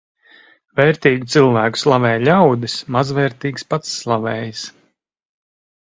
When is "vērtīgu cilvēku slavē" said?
0.79-2.13